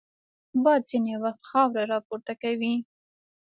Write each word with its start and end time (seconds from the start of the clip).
باد 0.63 0.81
ځینې 0.89 1.13
وخت 1.23 1.41
خاوره 1.49 1.83
راپورته 1.93 2.33
کوي 2.41 2.73